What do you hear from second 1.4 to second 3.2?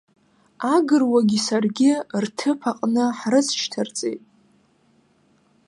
саргьы рҭыԥ аҟны